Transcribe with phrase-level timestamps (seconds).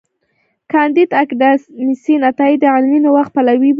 [0.71, 3.69] کانديد اکاډميسن عطايي د علمي نوښت پلوي و.